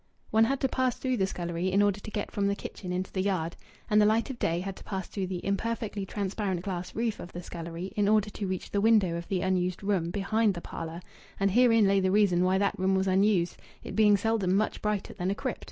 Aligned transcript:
One 0.31 0.45
had 0.45 0.59
to 0.61 0.67
pass 0.67 0.97
through 0.97 1.17
the 1.17 1.27
scullery 1.27 1.71
in 1.71 1.83
order 1.83 1.99
to 1.99 2.09
get 2.09 2.31
from 2.31 2.47
the 2.47 2.55
kitchen 2.55 2.91
into 2.91 3.11
the 3.11 3.21
yard. 3.21 3.55
And 3.87 4.01
the 4.01 4.05
light 4.07 4.31
of 4.31 4.39
day 4.39 4.61
had 4.61 4.75
to 4.77 4.83
pass 4.83 5.05
through 5.05 5.27
the 5.27 5.45
imperfectly 5.45 6.07
transparent 6.07 6.63
glass 6.63 6.95
roof 6.95 7.19
of 7.19 7.33
the 7.33 7.43
scullery 7.43 7.93
in 7.95 8.07
order 8.09 8.31
to 8.31 8.47
reach 8.47 8.71
the 8.71 8.81
window 8.81 9.15
of 9.15 9.27
the 9.27 9.41
unused 9.41 9.83
room 9.83 10.09
behind 10.09 10.55
the 10.55 10.59
parlour; 10.61 11.01
and 11.39 11.51
herein 11.51 11.85
lay 11.87 11.99
the 11.99 12.09
reason 12.09 12.43
why 12.43 12.57
that 12.57 12.79
room 12.79 12.95
was 12.95 13.05
unused, 13.07 13.57
it 13.83 13.95
being 13.95 14.17
seldom 14.17 14.55
much 14.55 14.81
brighter 14.81 15.13
than 15.13 15.29
a 15.29 15.35
crypt. 15.35 15.59